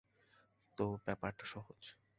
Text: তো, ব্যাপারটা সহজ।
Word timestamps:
তো, 0.77 0.85
ব্যাপারটা 1.05 1.45
সহজ। 1.45 1.81